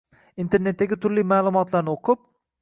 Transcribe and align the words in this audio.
Internetdagi 0.43 0.97
turli 1.03 1.25
ma’lumotlarni 1.33 1.95
o‘qib 1.95 2.25